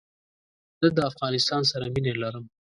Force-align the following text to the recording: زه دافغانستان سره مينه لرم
زه 0.79 0.87
دافغانستان 1.01 1.63
سره 1.71 1.85
مينه 1.93 2.13
لرم 2.21 2.45